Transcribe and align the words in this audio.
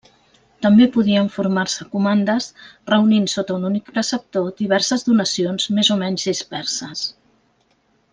També 0.65 0.85
podien 0.93 1.27
formar-se 1.33 1.85
comandes 1.91 2.47
reunint 2.91 3.27
sota 3.33 3.57
un 3.57 3.67
únic 3.69 3.91
preceptor 3.97 4.47
diverses 4.63 5.05
donacions 5.11 5.69
més 5.81 5.93
o 5.97 5.99
menys 6.05 6.27
disperses. 6.31 7.05